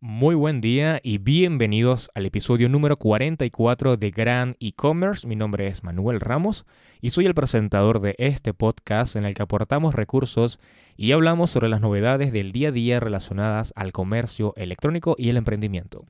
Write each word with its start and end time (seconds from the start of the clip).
Muy 0.00 0.36
buen 0.36 0.60
día 0.60 1.00
y 1.02 1.18
bienvenidos 1.18 2.08
al 2.14 2.24
episodio 2.24 2.68
número 2.68 2.98
44 2.98 3.96
de 3.96 4.12
Gran 4.12 4.56
E-Commerce. 4.60 5.26
Mi 5.26 5.34
nombre 5.34 5.66
es 5.66 5.82
Manuel 5.82 6.20
Ramos 6.20 6.66
y 7.00 7.10
soy 7.10 7.26
el 7.26 7.34
presentador 7.34 8.00
de 8.00 8.14
este 8.18 8.54
podcast 8.54 9.16
en 9.16 9.24
el 9.24 9.34
que 9.34 9.42
aportamos 9.42 9.96
recursos 9.96 10.60
y 10.96 11.10
hablamos 11.10 11.50
sobre 11.50 11.68
las 11.68 11.80
novedades 11.80 12.30
del 12.32 12.52
día 12.52 12.68
a 12.68 12.72
día 12.72 13.00
relacionadas 13.00 13.72
al 13.74 13.90
comercio 13.90 14.54
electrónico 14.56 15.16
y 15.18 15.30
el 15.30 15.36
emprendimiento. 15.36 16.04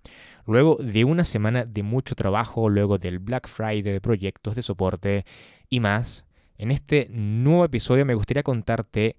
Luego 0.46 0.76
de 0.76 1.04
una 1.04 1.24
semana 1.24 1.64
de 1.64 1.82
mucho 1.82 2.14
trabajo, 2.14 2.68
luego 2.68 2.98
del 2.98 3.20
Black 3.20 3.48
Friday 3.48 3.80
de 3.80 4.02
proyectos 4.02 4.54
de 4.54 4.60
soporte 4.60 5.24
y 5.70 5.80
más, 5.80 6.26
en 6.58 6.72
este 6.72 7.08
nuevo 7.10 7.64
episodio 7.64 8.04
me 8.04 8.14
gustaría 8.14 8.42
contarte 8.42 9.16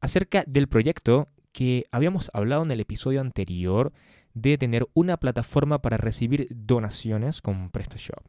acerca 0.00 0.42
del 0.46 0.68
proyecto 0.68 1.28
que 1.56 1.86
habíamos 1.90 2.30
hablado 2.34 2.64
en 2.64 2.70
el 2.70 2.80
episodio 2.80 3.22
anterior 3.22 3.94
de 4.34 4.58
tener 4.58 4.86
una 4.92 5.16
plataforma 5.16 5.80
para 5.80 5.96
recibir 5.96 6.48
donaciones 6.50 7.40
con 7.40 7.70
PrestaShop. 7.70 8.22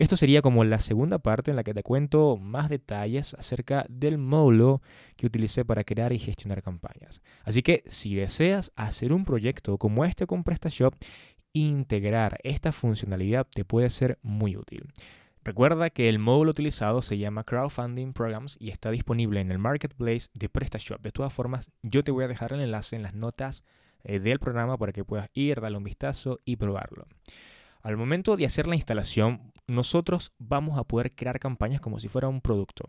Esto 0.00 0.16
sería 0.16 0.42
como 0.42 0.64
la 0.64 0.80
segunda 0.80 1.20
parte 1.20 1.52
en 1.52 1.56
la 1.56 1.62
que 1.62 1.74
te 1.74 1.84
cuento 1.84 2.36
más 2.36 2.68
detalles 2.68 3.34
acerca 3.34 3.86
del 3.88 4.18
módulo 4.18 4.82
que 5.14 5.26
utilicé 5.26 5.64
para 5.64 5.84
crear 5.84 6.12
y 6.12 6.18
gestionar 6.18 6.60
campañas. 6.60 7.22
Así 7.44 7.62
que 7.62 7.84
si 7.86 8.16
deseas 8.16 8.72
hacer 8.74 9.12
un 9.12 9.24
proyecto 9.24 9.78
como 9.78 10.04
este 10.04 10.26
con 10.26 10.42
PrestaShop, 10.42 10.96
integrar 11.52 12.40
esta 12.42 12.72
funcionalidad 12.72 13.46
te 13.46 13.64
puede 13.64 13.90
ser 13.90 14.18
muy 14.22 14.56
útil. 14.56 14.88
Recuerda 15.44 15.90
que 15.90 16.08
el 16.08 16.20
módulo 16.20 16.52
utilizado 16.52 17.02
se 17.02 17.18
llama 17.18 17.42
Crowdfunding 17.42 18.12
Programs 18.12 18.56
y 18.60 18.70
está 18.70 18.92
disponible 18.92 19.40
en 19.40 19.50
el 19.50 19.58
marketplace 19.58 20.28
de 20.34 20.48
PrestaShop. 20.48 21.00
De 21.02 21.10
todas 21.10 21.32
formas, 21.32 21.68
yo 21.82 22.04
te 22.04 22.12
voy 22.12 22.24
a 22.24 22.28
dejar 22.28 22.52
el 22.52 22.60
enlace 22.60 22.94
en 22.94 23.02
las 23.02 23.14
notas 23.14 23.64
eh, 24.04 24.20
del 24.20 24.38
programa 24.38 24.78
para 24.78 24.92
que 24.92 25.04
puedas 25.04 25.28
ir, 25.34 25.60
darle 25.60 25.78
un 25.78 25.84
vistazo 25.84 26.38
y 26.44 26.56
probarlo. 26.56 27.08
Al 27.82 27.96
momento 27.96 28.36
de 28.36 28.46
hacer 28.46 28.68
la 28.68 28.76
instalación, 28.76 29.52
nosotros 29.66 30.32
vamos 30.38 30.78
a 30.78 30.84
poder 30.84 31.12
crear 31.12 31.40
campañas 31.40 31.80
como 31.80 31.98
si 31.98 32.06
fuera 32.06 32.28
un 32.28 32.40
producto. 32.40 32.88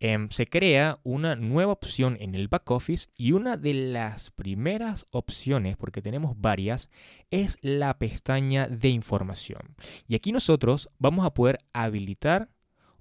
Em, 0.00 0.28
se 0.30 0.46
crea 0.46 1.00
una 1.02 1.34
nueva 1.34 1.72
opción 1.72 2.16
en 2.20 2.36
el 2.36 2.46
back 2.46 2.70
office 2.70 3.08
y 3.16 3.32
una 3.32 3.56
de 3.56 3.74
las 3.74 4.30
primeras 4.30 5.06
opciones, 5.10 5.76
porque 5.76 6.02
tenemos 6.02 6.40
varias, 6.40 6.88
es 7.30 7.58
la 7.62 7.98
pestaña 7.98 8.68
de 8.68 8.90
información. 8.90 9.74
Y 10.06 10.14
aquí 10.14 10.30
nosotros 10.30 10.88
vamos 10.98 11.26
a 11.26 11.34
poder 11.34 11.58
habilitar 11.72 12.48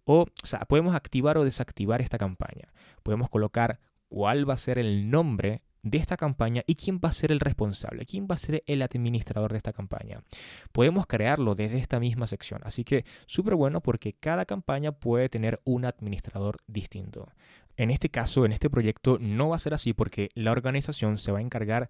o, 0.05 0.21
o 0.21 0.47
sea, 0.47 0.61
podemos 0.61 0.95
activar 0.95 1.37
o 1.37 1.43
desactivar 1.43 2.01
esta 2.01 2.17
campaña. 2.17 2.73
Podemos 3.03 3.29
colocar 3.29 3.79
cuál 4.09 4.49
va 4.49 4.55
a 4.55 4.57
ser 4.57 4.79
el 4.79 5.11
nombre 5.11 5.61
de 5.89 5.97
esta 5.97 6.17
campaña 6.17 6.63
y 6.67 6.75
quién 6.75 6.99
va 7.03 7.09
a 7.09 7.13
ser 7.13 7.31
el 7.31 7.39
responsable, 7.39 8.05
quién 8.05 8.27
va 8.29 8.35
a 8.35 8.39
ser 8.39 8.63
el 8.65 8.81
administrador 8.81 9.51
de 9.51 9.57
esta 9.57 9.73
campaña. 9.73 10.23
Podemos 10.71 11.07
crearlo 11.07 11.55
desde 11.55 11.77
esta 11.77 11.99
misma 11.99 12.27
sección, 12.27 12.61
así 12.63 12.83
que 12.83 13.05
súper 13.25 13.55
bueno 13.55 13.81
porque 13.81 14.13
cada 14.13 14.45
campaña 14.45 14.91
puede 14.91 15.29
tener 15.29 15.61
un 15.63 15.85
administrador 15.85 16.57
distinto. 16.67 17.27
En 17.75 17.91
este 17.91 18.09
caso, 18.09 18.45
en 18.45 18.51
este 18.51 18.69
proyecto, 18.69 19.17
no 19.19 19.49
va 19.49 19.55
a 19.55 19.59
ser 19.59 19.73
así 19.73 19.93
porque 19.93 20.29
la 20.33 20.51
organización 20.51 21.17
se 21.17 21.31
va 21.31 21.39
a 21.39 21.43
encargar 21.43 21.89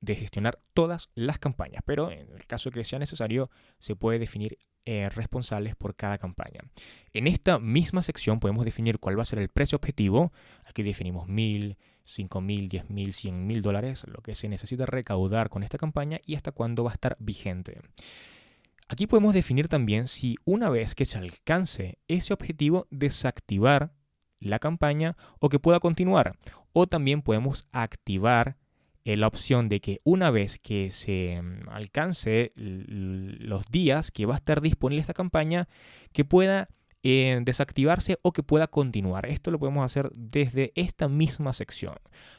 de 0.00 0.14
gestionar 0.14 0.60
todas 0.74 1.10
las 1.14 1.38
campañas, 1.38 1.82
pero 1.84 2.10
en 2.10 2.30
el 2.32 2.46
caso 2.46 2.70
que 2.70 2.84
sea 2.84 2.98
necesario, 2.98 3.50
se 3.78 3.96
puede 3.96 4.18
definir 4.18 4.58
eh, 4.86 5.08
responsables 5.10 5.76
por 5.76 5.96
cada 5.96 6.18
campaña. 6.18 6.60
En 7.12 7.26
esta 7.26 7.58
misma 7.58 8.02
sección 8.02 8.40
podemos 8.40 8.64
definir 8.64 8.98
cuál 8.98 9.18
va 9.18 9.22
a 9.22 9.26
ser 9.26 9.38
el 9.38 9.48
precio 9.48 9.76
objetivo. 9.76 10.32
Aquí 10.64 10.82
definimos 10.82 11.28
1000, 11.28 11.76
5 12.08 12.40
mil, 12.40 12.68
10 12.68 12.90
mil, 12.90 13.12
100 13.12 13.46
mil 13.46 13.62
dólares, 13.62 14.04
lo 14.08 14.22
que 14.22 14.34
se 14.34 14.48
necesita 14.48 14.86
recaudar 14.86 15.50
con 15.50 15.62
esta 15.62 15.76
campaña 15.76 16.20
y 16.24 16.36
hasta 16.36 16.52
cuándo 16.52 16.82
va 16.82 16.90
a 16.90 16.94
estar 16.94 17.16
vigente. 17.20 17.80
Aquí 18.88 19.06
podemos 19.06 19.34
definir 19.34 19.68
también 19.68 20.08
si 20.08 20.36
una 20.46 20.70
vez 20.70 20.94
que 20.94 21.04
se 21.04 21.18
alcance 21.18 21.98
ese 22.08 22.32
objetivo, 22.32 22.86
desactivar 22.90 23.92
la 24.40 24.58
campaña 24.58 25.16
o 25.38 25.50
que 25.50 25.58
pueda 25.58 25.80
continuar. 25.80 26.38
O 26.72 26.86
también 26.86 27.20
podemos 27.20 27.68
activar 27.72 28.56
la 29.04 29.26
opción 29.26 29.68
de 29.68 29.80
que 29.80 30.00
una 30.04 30.30
vez 30.30 30.58
que 30.58 30.90
se 30.90 31.40
mm, 31.42 31.68
alcance 31.70 32.52
los 32.56 33.64
días 33.70 34.10
que 34.10 34.26
va 34.26 34.34
a 34.34 34.36
estar 34.36 34.60
disponible 34.60 35.00
esta 35.00 35.14
campaña, 35.14 35.68
que 36.12 36.24
pueda 36.24 36.68
desactivarse 37.02 38.18
o 38.22 38.32
que 38.32 38.42
pueda 38.42 38.66
continuar. 38.66 39.26
Esto 39.26 39.50
lo 39.50 39.58
podemos 39.58 39.84
hacer 39.84 40.10
desde 40.14 40.72
esta 40.74 41.08
misma 41.08 41.52
sección. 41.52 41.94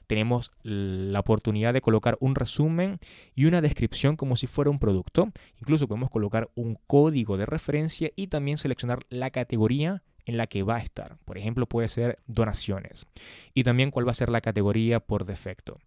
Tenemos 0.08 0.52
la 0.64 1.20
oportunidad 1.20 1.74
de 1.74 1.82
colocar 1.82 2.18
un 2.20 2.36
resumen 2.36 2.98
y 3.36 3.46
una 3.46 3.62
descripción 3.62 4.16
como 4.16 4.36
si 4.36 4.48
fuera 4.48 4.70
un 4.70 4.80
producto. 4.80 5.32
Incluso 5.60 5.88
podemos 5.88 6.10
colocar 6.10 6.50
un 6.56 6.78
código 6.88 7.38
de 7.38 7.46
referencia 7.46 8.12
y 8.16 8.28
también 8.28 8.58
seleccionar 8.58 9.00
la 9.10 9.30
categoría 9.30 10.04
en 10.26 10.38
la 10.38 10.48
que 10.48 10.64
va 10.64 10.76
a 10.76 10.82
estar. 10.82 11.18
Por 11.26 11.38
ejemplo, 11.38 11.66
puede 11.66 11.88
ser 11.90 12.20
donaciones. 12.28 13.06
Y 13.54 13.64
también 13.64 13.92
cuál 13.92 14.08
va 14.08 14.12
a 14.12 14.16
ser 14.16 14.30
la 14.30 14.42
categoría 14.42 15.00
por 15.00 15.26
defecto. 15.26 15.80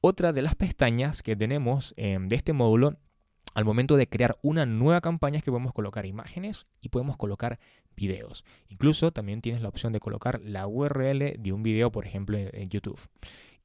Otra 0.00 0.32
de 0.32 0.42
las 0.42 0.54
pestañas 0.54 1.22
que 1.22 1.36
tenemos 1.36 1.94
em, 1.96 2.28
de 2.28 2.36
este 2.36 2.52
módulo 2.52 2.96
al 3.54 3.64
momento 3.64 3.96
de 3.96 4.08
crear 4.08 4.38
una 4.42 4.66
nueva 4.66 5.00
campaña 5.00 5.38
es 5.38 5.44
que 5.44 5.50
podemos 5.50 5.72
colocar 5.72 6.06
imágenes 6.06 6.66
y 6.80 6.88
podemos 6.88 7.16
colocar 7.16 7.58
videos. 7.96 8.44
Incluso 8.68 9.12
también 9.12 9.40
tienes 9.40 9.62
la 9.62 9.68
opción 9.68 9.92
de 9.92 10.00
colocar 10.00 10.40
la 10.42 10.66
URL 10.66 11.36
de 11.38 11.52
un 11.52 11.62
video, 11.62 11.90
por 11.90 12.06
ejemplo, 12.06 12.38
en 12.38 12.68
YouTube. 12.68 13.00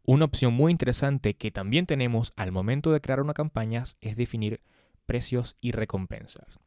Una 0.04 0.26
opción 0.26 0.54
muy 0.54 0.72
interesante 0.72 1.36
que 1.36 1.52
también 1.52 1.86
tenemos 1.86 2.32
al 2.36 2.52
momento 2.52 2.92
de 2.92 3.02
crear 3.02 3.22
una 3.22 3.34
campaña 3.34 3.84
es 4.02 4.16
definir 4.16 4.62
precios 5.06 5.56
y 5.62 5.72
recompensas. 5.72 6.60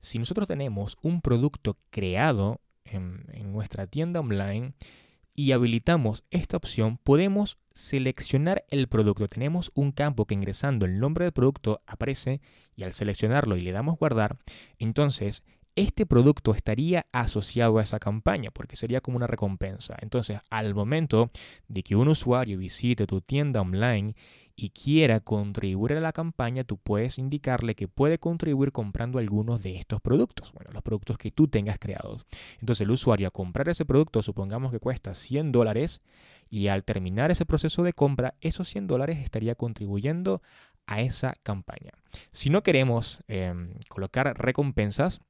Si 0.00 0.18
nosotros 0.18 0.46
tenemos 0.46 0.96
un 1.02 1.20
producto 1.20 1.78
creado 1.90 2.60
en, 2.84 3.24
en 3.32 3.52
nuestra 3.52 3.86
tienda 3.86 4.20
online, 4.20 4.74
y 5.36 5.52
habilitamos 5.52 6.24
esta 6.30 6.56
opción, 6.56 6.98
podemos 7.04 7.58
seleccionar 7.76 8.64
el 8.70 8.88
producto. 8.88 9.28
Tenemos 9.28 9.70
un 9.74 9.92
campo 9.92 10.24
que 10.24 10.34
ingresando 10.34 10.86
el 10.86 10.98
nombre 10.98 11.26
del 11.26 11.32
producto 11.32 11.82
aparece 11.86 12.40
y 12.74 12.84
al 12.84 12.94
seleccionarlo 12.94 13.56
y 13.56 13.60
le 13.60 13.72
damos 13.72 13.98
guardar, 13.98 14.38
entonces 14.78 15.42
este 15.74 16.06
producto 16.06 16.54
estaría 16.54 17.06
asociado 17.12 17.78
a 17.78 17.82
esa 17.82 17.98
campaña 17.98 18.50
porque 18.50 18.76
sería 18.76 19.02
como 19.02 19.18
una 19.18 19.26
recompensa. 19.26 19.94
Entonces, 20.00 20.38
al 20.48 20.74
momento 20.74 21.30
de 21.68 21.82
que 21.82 21.94
un 21.94 22.08
usuario 22.08 22.56
visite 22.56 23.06
tu 23.06 23.20
tienda 23.20 23.60
online 23.60 24.14
y 24.56 24.70
quiera 24.70 25.20
contribuir 25.20 25.98
a 25.98 26.00
la 26.00 26.14
campaña, 26.14 26.64
tú 26.64 26.78
puedes 26.78 27.18
indicarle 27.18 27.74
que 27.74 27.88
puede 27.88 28.18
contribuir 28.18 28.72
comprando 28.72 29.18
algunos 29.18 29.62
de 29.62 29.76
estos 29.76 30.00
productos, 30.00 30.50
bueno, 30.54 30.70
los 30.72 30.82
productos 30.82 31.18
que 31.18 31.30
tú 31.30 31.46
tengas 31.46 31.78
creados. 31.78 32.24
Entonces 32.58 32.80
el 32.80 32.90
usuario 32.90 33.28
a 33.28 33.30
comprar 33.30 33.68
ese 33.68 33.84
producto, 33.84 34.22
supongamos 34.22 34.72
que 34.72 34.80
cuesta 34.80 35.12
100 35.12 35.52
dólares, 35.52 36.00
y 36.48 36.68
al 36.68 36.84
terminar 36.84 37.30
ese 37.30 37.46
proceso 37.46 37.82
de 37.82 37.92
compra, 37.92 38.34
esos 38.40 38.68
100 38.68 38.86
dólares 38.86 39.18
estaría 39.18 39.54
contribuyendo 39.54 40.42
a 40.86 41.00
esa 41.00 41.34
campaña. 41.42 41.92
Si 42.30 42.50
no 42.50 42.62
queremos 42.62 43.22
em, 43.28 43.74
colocar 43.88 44.36
recompensas, 44.38 45.20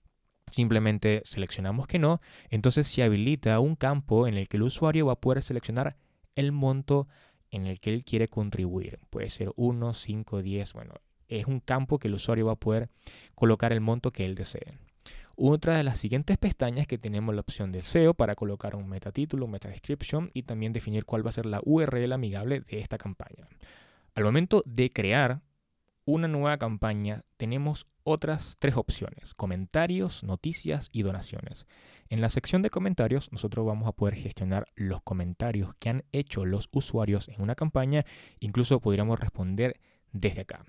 simplemente 0.50 1.22
seleccionamos 1.25 1.87
que 1.87 1.99
no, 1.99 2.21
entonces 2.50 2.87
se 2.87 3.03
habilita 3.03 3.59
un 3.60 3.75
campo 3.75 4.28
en 4.28 4.34
el 4.34 4.49
que 4.49 4.59
el 4.59 4.65
usuario 4.65 5.06
va 5.06 5.15
a 5.15 5.21
poder 5.21 5.43
seleccionar 5.43 5.97
el 6.34 6.53
monto 6.53 7.09
en 7.50 7.66
el 7.66 7.81
que 7.81 7.93
él 7.93 8.05
quiere 8.05 8.28
contribuir. 8.28 9.00
Puede 9.10 9.31
ser 9.31 9.53
1, 9.56 9.94
5, 9.94 10.43
10, 10.43 10.72
bueno, 10.75 10.94
es 11.28 11.47
un 11.47 11.60
campo 11.60 11.99
que 11.99 12.09
el 12.09 12.15
usuario 12.15 12.47
va 12.47 12.53
a 12.53 12.56
poder 12.56 12.91
colocar 13.34 13.72
el 13.72 13.81
monto 13.81 14.12
que 14.12 14.25
él 14.25 14.34
desee. 14.34 14.78
Otra 15.39 15.77
de 15.77 15.83
las 15.83 15.99
siguientes 15.99 16.39
pestañas 16.39 16.87
que 16.87 16.97
tenemos 16.97 17.35
la 17.35 17.43
opción 17.43 17.71
de 17.71 17.83
SEO 17.83 18.15
para 18.15 18.35
colocar 18.35 18.75
un 18.75 18.89
metatítulo, 18.89 19.45
un 19.45 19.51
meta 19.51 19.69
description 19.69 20.31
y 20.33 20.45
también 20.45 20.73
definir 20.73 21.05
cuál 21.05 21.27
va 21.27 21.29
a 21.29 21.33
ser 21.33 21.45
la 21.45 21.61
URL 21.63 22.11
amigable 22.11 22.61
de 22.61 22.81
esta 22.81 22.97
campaña. 22.97 23.47
Al 24.15 24.25
momento 24.25 24.63
de 24.65 24.91
crear 24.91 25.43
una 26.07 26.27
nueva 26.27 26.57
campaña, 26.57 27.23
tenemos 27.37 27.87
otras 28.03 28.56
tres 28.59 28.77
opciones, 28.77 29.35
comentarios, 29.35 30.25
noticias 30.25 30.88
y 30.91 31.03
donaciones. 31.03 31.67
En 32.09 32.23
la 32.23 32.31
sección 32.31 32.62
de 32.62 32.71
comentarios, 32.71 33.31
nosotros 33.31 33.67
vamos 33.67 33.89
a 33.89 33.93
poder 33.93 34.15
gestionar 34.15 34.69
los 34.75 35.03
comentarios 35.03 35.75
que 35.79 35.91
han 35.91 36.05
hecho 36.12 36.47
los 36.47 36.71
usuarios 36.73 37.29
en 37.29 37.43
una 37.43 37.56
campaña, 37.56 38.06
incluso 38.41 38.81
podríamos 38.81 39.21
responder 39.21 39.81
desde 40.21 40.43
acá. 40.43 40.65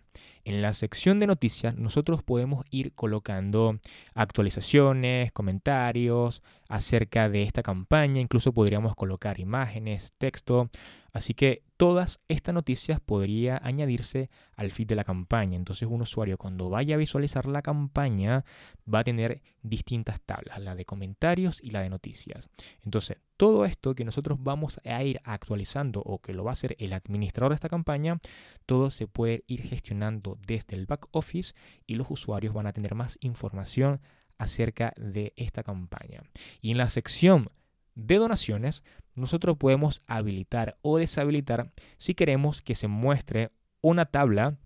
En 0.46 0.62
la 0.62 0.72
sección 0.72 1.20
de 1.20 1.28
noticias 1.28 1.76
nosotros 1.76 2.24
podemos 2.24 2.66
ir 2.72 2.94
colocando 2.94 3.80
actualizaciones, 4.14 5.32
comentarios 5.34 6.42
acerca 6.70 7.28
de 7.30 7.44
esta 7.44 7.64
campaña, 7.64 8.22
incluso 8.22 8.54
podríamos 8.54 8.96
colocar 8.96 9.40
imágenes, 9.40 10.14
texto, 10.18 10.70
Así 11.18 11.34
que 11.34 11.64
todas 11.78 12.22
estas 12.28 12.54
noticias 12.54 13.00
podría 13.00 13.60
añadirse 13.64 14.30
al 14.56 14.69
feed 14.69 14.86
de 14.86 14.96
la 14.96 15.04
campaña. 15.04 15.58
Entonces 15.58 15.90
un 15.90 16.02
usuario 16.02 16.38
cuando 16.38 16.69
vaya 16.69 16.94
a 16.94 17.00
visualizar 17.00 17.48
la 17.48 17.64
campaña 17.64 18.46
va 18.92 19.00
a 19.00 19.04
tener 19.04 19.42
distintas 19.64 20.22
tablas, 20.22 20.60
la 20.60 20.75
de 20.75 20.86
comentarios 20.86 21.60
y 21.64 21.72
la 21.72 21.81
de 21.81 21.90
noticias. 21.90 22.48
Entonces 22.86 23.18
todo 23.36 23.66
esto 23.66 23.96
que 23.96 24.06
nosotros 24.06 24.38
vamos 24.44 24.80
a 24.86 25.04
ir 25.04 25.19
actualizando 25.24 26.02
o 26.02 26.19
que 26.22 26.34
lo 26.34 26.44
va 26.44 26.52
a 26.52 26.54
hacer 26.54 26.75
el 26.78 26.94
administrador 26.94 27.50
de 27.50 27.56
esta 27.56 27.68
campaña, 27.68 28.20
todo 28.68 28.92
se 28.92 29.08
puede 29.08 29.44
ir 29.48 29.63
gestionando 29.63 30.38
desde 30.46 30.75
el 30.75 30.86
back 30.86 31.08
office 31.13 31.56
y 31.88 31.96
los 31.96 32.12
usuarios 32.12 32.54
van 32.54 32.68
a 32.68 32.74
tener 32.74 32.94
más 32.94 33.18
información 33.22 34.02
acerca 34.38 34.94
de 34.98 35.34
esta 35.36 35.63
campaña. 35.63 36.22
Y 36.62 36.70
en 36.70 36.78
la 36.78 36.90
sección 36.90 37.50
de 37.98 38.18
donaciones, 38.18 38.84
nosotros 39.16 39.58
podemos 39.58 40.04
habilitar 40.06 40.78
o 40.82 40.98
deshabilitar 40.98 41.72
si 41.98 42.14
queremos 42.14 42.62
que 42.62 42.76
se 42.76 42.88
muestre 42.88 43.50
una 43.82 44.06
tabla, 44.06 44.58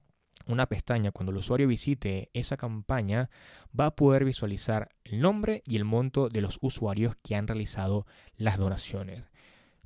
una 0.48 0.66
pestaña, 0.66 1.12
cuando 1.12 1.32
el 1.32 1.38
usuario 1.38 1.68
visite 1.68 2.30
esa 2.34 2.58
campaña, 2.58 3.30
va 3.78 3.88
a 3.88 3.96
poder 3.96 4.26
visualizar 4.26 4.90
el 5.06 5.22
nombre 5.22 5.64
y 5.66 5.78
el 5.78 5.86
monto 5.86 6.28
de 6.28 6.42
los 6.42 6.58
usuarios 6.62 7.16
que 7.24 7.36
han 7.36 7.48
realizado 7.48 8.06
las 8.36 8.58
donaciones. 8.58 9.24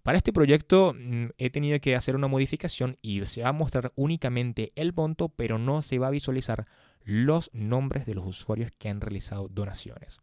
Para 0.02 0.18
este 0.18 0.34
proyecto 0.34 0.96
mm, 0.98 1.28
he 1.38 1.50
tenido 1.52 1.80
que 1.80 1.96
hacer 1.96 2.16
una 2.16 2.28
modificación 2.28 2.98
y 3.02 3.24
se 3.26 3.44
va 3.44 3.50
a 3.50 3.54
mostrar 3.54 3.92
únicamente 3.96 4.72
el 4.76 4.92
monto, 4.94 5.30
pero 5.30 5.60
no 5.60 5.84
se 5.84 6.00
va 6.00 6.08
a 6.08 6.12
visualizar 6.12 6.66
los 7.04 7.52
nombres 7.54 8.08
de 8.08 8.16
los 8.16 8.26
usuarios 8.26 8.72
que 8.72 8.90
han 8.90 9.02
realizado 9.02 9.48
donaciones. 9.50 10.20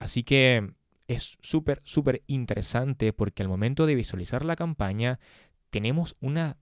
Así 0.00 0.24
que 0.24 0.72
es 1.08 1.38
súper, 1.40 1.80
súper 1.84 2.22
interesante 2.26 3.12
porque 3.12 3.42
al 3.42 3.48
momento 3.48 3.86
de 3.86 3.94
visualizar 3.94 4.44
la 4.44 4.56
campaña 4.56 5.18
tenemos 5.70 6.16
unas 6.20 6.56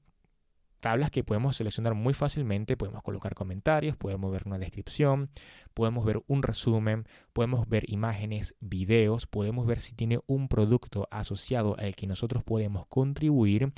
tablas 0.81 1.11
que 1.11 1.25
podemos 1.25 1.57
seleccionar 1.57 1.95
muy 1.95 2.15
fácilmente, 2.15 2.77
podemos 2.77 3.03
colocar 3.03 3.35
comentarios, 3.35 3.97
podemos 3.97 4.31
ver 4.31 4.43
una 4.47 4.59
descripción, 4.59 5.31
podemos 5.75 6.05
ver 6.05 6.23
un 6.29 6.45
resumen, 6.45 7.07
podemos 7.33 7.69
ver 7.69 7.91
imágenes, 7.91 8.55
videos, 8.61 9.27
podemos 9.27 9.67
ver 9.67 9.81
si 9.81 9.97
tiene 9.97 10.21
un 10.27 10.47
producto 10.49 11.09
asociado 11.11 11.77
al 11.77 11.97
que 11.97 12.07
nosotros 12.07 12.45
podemos 12.45 12.87
contribuir 12.87 13.73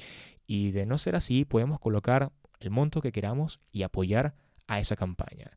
y 0.46 0.72
de 0.72 0.84
no 0.84 0.98
ser 0.98 1.16
así 1.16 1.46
podemos 1.46 1.80
colocar 1.80 2.30
el 2.60 2.70
monto 2.70 3.00
que 3.00 3.12
queramos 3.12 3.60
y 3.72 3.84
apoyar 3.84 4.34
a 4.66 4.78
esa 4.78 4.96
campaña. 4.96 5.50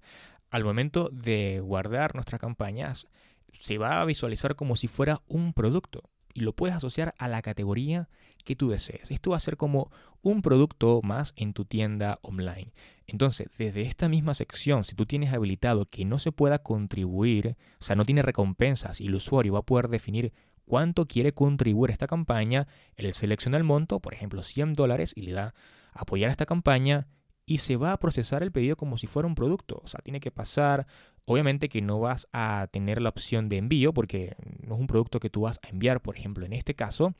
Al 0.51 0.63
momento 0.63 1.09
de 1.11 1.59
guardar 1.61 2.13
nuestras 2.15 2.39
campañas, 2.39 3.07
se 3.51 3.77
va 3.77 4.01
a 4.01 4.05
visualizar 4.05 4.55
como 4.55 4.75
si 4.75 4.87
fuera 4.87 5.21
un 5.27 5.53
producto 5.53 6.09
y 6.33 6.41
lo 6.41 6.53
puedes 6.53 6.75
asociar 6.75 7.13
a 7.17 7.27
la 7.27 7.41
categoría 7.41 8.09
que 8.43 8.55
tú 8.55 8.69
desees. 8.69 9.11
Esto 9.11 9.31
va 9.31 9.37
a 9.37 9.41
ser 9.41 9.57
como 9.57 9.91
un 10.21 10.41
producto 10.41 11.01
más 11.03 11.33
en 11.35 11.53
tu 11.53 11.65
tienda 11.65 12.19
online. 12.21 12.73
Entonces, 13.07 13.49
desde 13.57 13.81
esta 13.81 14.07
misma 14.07 14.33
sección, 14.33 14.83
si 14.83 14.95
tú 14.95 15.05
tienes 15.05 15.33
habilitado 15.33 15.85
que 15.85 16.05
no 16.05 16.19
se 16.19 16.31
pueda 16.31 16.59
contribuir, 16.59 17.57
o 17.79 17.83
sea, 17.83 17.95
no 17.95 18.05
tiene 18.05 18.21
recompensas 18.21 19.01
y 19.01 19.07
el 19.07 19.15
usuario 19.15 19.53
va 19.53 19.59
a 19.59 19.65
poder 19.65 19.89
definir 19.89 20.33
cuánto 20.65 21.05
quiere 21.07 21.33
contribuir 21.33 21.91
a 21.91 21.93
esta 21.93 22.07
campaña, 22.07 22.67
él 22.95 23.11
selecciona 23.13 23.57
el 23.57 23.63
monto, 23.63 23.99
por 23.99 24.13
ejemplo, 24.13 24.41
100 24.41 24.73
dólares 24.73 25.13
y 25.15 25.23
le 25.23 25.33
da 25.33 25.53
apoyar 25.93 26.29
a 26.29 26.31
esta 26.31 26.45
campaña 26.45 27.07
y 27.45 27.57
se 27.57 27.75
va 27.75 27.91
a 27.91 27.99
procesar 27.99 28.43
el 28.43 28.51
pedido 28.51 28.75
como 28.75 28.97
si 28.97 29.07
fuera 29.07 29.27
un 29.27 29.35
producto. 29.35 29.81
O 29.83 29.87
sea, 29.87 29.99
tiene 30.01 30.19
que 30.19 30.31
pasar 30.31 30.87
Obviamente 31.25 31.69
que 31.69 31.81
no 31.81 31.99
vas 31.99 32.27
a 32.33 32.67
tener 32.71 33.01
la 33.01 33.09
opción 33.09 33.47
de 33.47 33.57
envío 33.57 33.93
porque 33.93 34.35
no 34.65 34.75
es 34.75 34.81
un 34.81 34.87
producto 34.87 35.19
que 35.19 35.29
tú 35.29 35.41
vas 35.41 35.59
a 35.63 35.69
enviar, 35.69 36.01
por 36.01 36.17
ejemplo, 36.17 36.45
en 36.45 36.53
este 36.53 36.73
caso, 36.73 37.13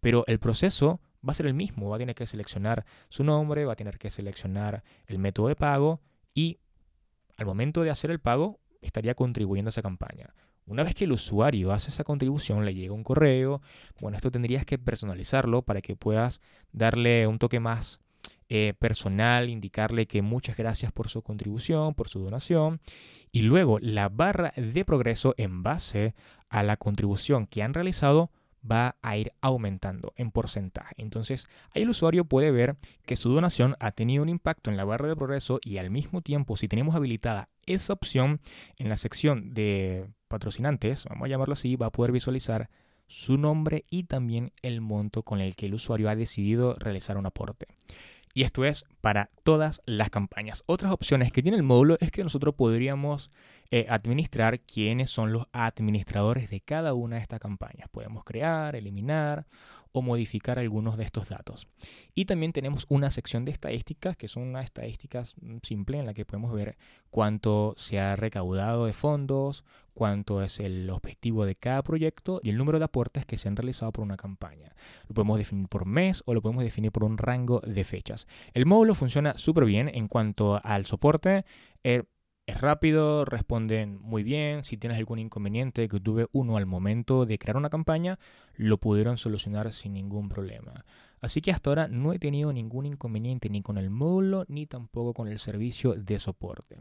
pero 0.00 0.24
el 0.26 0.38
proceso 0.38 1.00
va 1.26 1.32
a 1.32 1.34
ser 1.34 1.46
el 1.46 1.54
mismo. 1.54 1.90
Va 1.90 1.96
a 1.96 1.98
tener 1.98 2.14
que 2.14 2.26
seleccionar 2.26 2.86
su 3.08 3.24
nombre, 3.24 3.64
va 3.64 3.72
a 3.72 3.76
tener 3.76 3.98
que 3.98 4.10
seleccionar 4.10 4.84
el 5.06 5.18
método 5.18 5.48
de 5.48 5.56
pago 5.56 6.00
y 6.34 6.58
al 7.36 7.46
momento 7.46 7.82
de 7.82 7.90
hacer 7.90 8.10
el 8.10 8.20
pago 8.20 8.60
estaría 8.80 9.14
contribuyendo 9.14 9.68
a 9.68 9.70
esa 9.70 9.82
campaña. 9.82 10.32
Una 10.64 10.84
vez 10.84 10.94
que 10.94 11.04
el 11.04 11.12
usuario 11.12 11.72
hace 11.72 11.90
esa 11.90 12.04
contribución, 12.04 12.64
le 12.64 12.74
llega 12.74 12.92
un 12.92 13.02
correo. 13.02 13.60
Bueno, 14.00 14.16
esto 14.16 14.30
tendrías 14.30 14.66
que 14.66 14.78
personalizarlo 14.78 15.62
para 15.62 15.80
que 15.80 15.96
puedas 15.96 16.40
darle 16.72 17.26
un 17.26 17.38
toque 17.38 17.58
más 17.58 18.00
eh, 18.48 18.74
personal, 18.78 19.48
indicarle 19.48 20.06
que 20.06 20.22
muchas 20.22 20.56
gracias 20.56 20.92
por 20.92 21.08
su 21.08 21.22
contribución, 21.22 21.94
por 21.94 22.08
su 22.08 22.20
donación. 22.20 22.80
Y 23.30 23.42
luego 23.42 23.78
la 23.78 24.08
barra 24.08 24.52
de 24.56 24.84
progreso 24.84 25.34
en 25.36 25.62
base 25.62 26.14
a 26.48 26.62
la 26.62 26.76
contribución 26.76 27.46
que 27.46 27.62
han 27.62 27.74
realizado 27.74 28.30
va 28.70 28.96
a 29.02 29.16
ir 29.16 29.32
aumentando 29.40 30.12
en 30.16 30.30
porcentaje. 30.30 30.94
Entonces, 30.98 31.46
ahí 31.74 31.82
el 31.82 31.90
usuario 31.90 32.24
puede 32.24 32.50
ver 32.50 32.76
que 33.06 33.16
su 33.16 33.30
donación 33.30 33.76
ha 33.80 33.92
tenido 33.92 34.22
un 34.22 34.28
impacto 34.28 34.70
en 34.70 34.76
la 34.76 34.84
barra 34.84 35.08
de 35.08 35.16
progreso 35.16 35.60
y 35.62 35.78
al 35.78 35.90
mismo 35.90 36.22
tiempo, 36.22 36.56
si 36.56 36.68
tenemos 36.68 36.94
habilitada 36.94 37.48
esa 37.66 37.92
opción 37.92 38.40
en 38.78 38.88
la 38.88 38.96
sección 38.96 39.54
de 39.54 40.08
patrocinantes, 40.28 41.04
vamos 41.08 41.26
a 41.26 41.28
llamarlo 41.28 41.52
así, 41.52 41.76
va 41.76 41.86
a 41.86 41.92
poder 41.92 42.12
visualizar 42.12 42.70
su 43.06 43.38
nombre 43.38 43.84
y 43.88 44.04
también 44.04 44.52
el 44.62 44.80
monto 44.80 45.22
con 45.22 45.40
el 45.40 45.56
que 45.56 45.66
el 45.66 45.74
usuario 45.74 46.10
ha 46.10 46.16
decidido 46.16 46.74
realizar 46.74 47.16
un 47.16 47.26
aporte. 47.26 47.66
Y 48.34 48.42
esto 48.42 48.64
es 48.64 48.84
para 49.00 49.30
todas 49.42 49.82
las 49.86 50.10
campañas. 50.10 50.62
Otras 50.66 50.92
opciones 50.92 51.32
que 51.32 51.42
tiene 51.42 51.56
el 51.56 51.62
módulo 51.62 51.96
es 52.00 52.10
que 52.10 52.22
nosotros 52.22 52.54
podríamos 52.54 53.30
eh, 53.70 53.86
administrar 53.88 54.60
quiénes 54.60 55.10
son 55.10 55.32
los 55.32 55.46
administradores 55.52 56.48
de 56.50 56.60
cada 56.60 56.94
una 56.94 57.16
de 57.16 57.22
estas 57.22 57.40
campañas. 57.40 57.88
Podemos 57.90 58.24
crear, 58.24 58.76
eliminar 58.76 59.46
o 59.92 60.02
modificar 60.02 60.58
algunos 60.58 60.96
de 60.96 61.04
estos 61.04 61.28
datos. 61.28 61.68
Y 62.14 62.26
también 62.26 62.52
tenemos 62.52 62.86
una 62.88 63.10
sección 63.10 63.44
de 63.44 63.52
estadísticas, 63.52 64.16
que 64.16 64.28
son 64.28 64.44
unas 64.44 64.64
estadísticas 64.64 65.34
mm, 65.40 65.58
simples 65.62 66.00
en 66.00 66.06
la 66.06 66.14
que 66.14 66.24
podemos 66.24 66.52
ver 66.52 66.76
cuánto 67.10 67.74
se 67.76 67.98
ha 67.98 68.16
recaudado 68.16 68.86
de 68.86 68.92
fondos, 68.92 69.64
cuánto 69.98 70.42
es 70.42 70.60
el 70.60 70.88
objetivo 70.90 71.44
de 71.44 71.56
cada 71.56 71.82
proyecto 71.82 72.38
y 72.44 72.50
el 72.50 72.56
número 72.56 72.78
de 72.78 72.84
aportes 72.84 73.26
que 73.26 73.36
se 73.36 73.48
han 73.48 73.56
realizado 73.56 73.90
por 73.90 74.04
una 74.04 74.16
campaña. 74.16 74.76
Lo 75.08 75.14
podemos 75.16 75.38
definir 75.38 75.66
por 75.66 75.86
mes 75.86 76.22
o 76.24 76.34
lo 76.34 76.40
podemos 76.40 76.62
definir 76.62 76.92
por 76.92 77.02
un 77.02 77.18
rango 77.18 77.60
de 77.66 77.82
fechas. 77.82 78.28
El 78.54 78.64
módulo 78.64 78.94
funciona 78.94 79.36
súper 79.36 79.64
bien 79.64 79.90
en 79.92 80.06
cuanto 80.06 80.60
al 80.62 80.84
soporte. 80.84 81.44
Eh, 81.82 82.04
es 82.46 82.60
rápido, 82.60 83.24
responden 83.24 84.00
muy 84.00 84.22
bien. 84.22 84.64
Si 84.64 84.76
tienes 84.76 84.98
algún 84.98 85.18
inconveniente 85.18 85.88
que 85.88 85.98
tuve 85.98 86.28
uno 86.30 86.56
al 86.56 86.66
momento 86.66 87.26
de 87.26 87.36
crear 87.36 87.56
una 87.56 87.68
campaña, 87.68 88.20
lo 88.54 88.78
pudieron 88.78 89.18
solucionar 89.18 89.72
sin 89.72 89.94
ningún 89.94 90.28
problema. 90.28 90.84
Así 91.20 91.40
que 91.40 91.50
hasta 91.50 91.70
ahora 91.70 91.88
no 91.88 92.12
he 92.12 92.18
tenido 92.18 92.52
ningún 92.52 92.86
inconveniente 92.86 93.48
ni 93.48 93.62
con 93.62 93.78
el 93.78 93.90
módulo 93.90 94.44
ni 94.48 94.66
tampoco 94.66 95.14
con 95.14 95.28
el 95.28 95.38
servicio 95.38 95.94
de 95.94 96.18
soporte. 96.18 96.78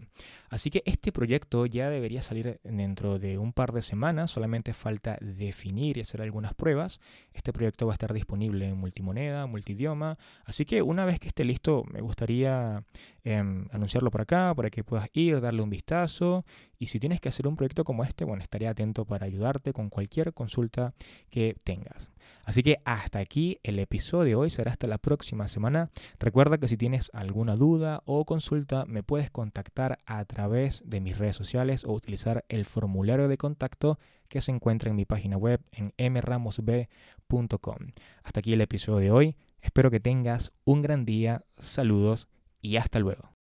Así 0.50 0.70
que 0.70 0.84
este 0.86 1.12
proyecto 1.12 1.66
ya 1.66 1.90
debería 1.90 2.22
salir 2.22 2.60
dentro 2.64 3.20
de 3.20 3.38
un 3.38 3.54
par 3.54 3.72
de 3.72 3.82
semanas, 3.82 4.32
solamente 4.32 4.74
falta 4.74 5.18
definir 5.22 5.98
y 5.98 6.02
hacer 6.02 6.22
algunas 6.22 6.54
pruebas. 6.54 7.00
Este 7.34 7.54
proyecto 7.54 7.86
va 7.88 7.94
a 7.94 7.96
estar 7.96 8.14
disponible 8.14 8.68
en 8.68 8.78
multimoneda, 8.78 9.46
multidioma, 9.46 10.18
así 10.46 10.66
que 10.66 10.82
una 10.82 11.06
vez 11.06 11.20
que 11.20 11.28
esté 11.28 11.44
listo 11.44 11.84
me 11.92 12.02
gustaría 12.02 12.84
em, 13.24 13.68
anunciarlo 13.72 14.12
por 14.12 14.22
acá 14.22 14.54
para 14.56 14.70
que 14.70 14.84
puedas 14.84 15.10
ir, 15.14 15.42
darle 15.42 15.62
un 15.62 15.70
vistazo 15.70 16.46
y 16.80 16.88
si 16.88 17.00
tienes 17.00 17.20
que 17.20 17.30
hacer 17.30 17.48
un 17.48 17.56
proyecto 17.56 17.84
como 17.84 18.04
este, 18.04 18.26
bueno, 18.26 18.44
estaré 18.44 18.68
atento 18.68 19.06
para 19.06 19.26
ayudarte 19.26 19.74
con 19.74 19.90
cualquier 19.90 20.34
consulta 20.34 20.94
que 21.30 21.56
tengas. 21.64 22.10
Así 22.44 22.64
que 22.64 22.78
hasta 22.86 23.20
aquí 23.20 23.60
el 23.64 23.80
episodio 23.80 24.24
de 24.24 24.36
hoy, 24.36 24.50
será 24.50 24.72
hasta 24.72 24.88
la 24.88 24.98
próxima 24.98 25.48
semana. 25.48 25.90
Recuerda 26.20 26.58
que 26.58 26.68
si 26.68 26.78
tienes 26.78 27.12
alguna 27.14 27.56
duda 27.56 28.02
o 28.06 28.26
consulta, 28.26 28.86
me 28.86 29.04
puedes 29.04 29.30
contactar 29.32 30.00
a 30.06 30.24
través 30.26 30.84
de 30.86 31.02
mis 31.02 31.18
redes 31.18 31.36
sociales 31.36 31.86
o 31.86 31.94
utilizar 31.94 32.46
el 32.50 32.66
formulario 32.66 33.28
de 33.28 33.38
contacto 33.38 34.00
que 34.28 34.42
se 34.42 34.52
encuentra 34.52 34.90
en 34.90 34.96
mi 34.96 35.06
página 35.06 35.38
web 35.38 35.62
en 35.72 35.94
mramosb.com. 36.14 37.78
Hasta 38.24 38.40
aquí 38.40 38.54
el 38.54 38.62
episodio 38.62 39.00
de 39.00 39.12
hoy. 39.12 39.36
Espero 39.62 39.92
que 39.92 40.00
tengas 40.00 40.52
un 40.66 40.82
gran 40.82 41.06
día. 41.06 41.44
Saludos 41.58 42.28
y 42.62 42.78
hasta 42.78 43.00
luego. 43.00 43.37